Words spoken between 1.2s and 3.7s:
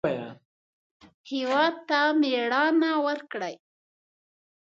هېواد ته مېړانه ورکړئ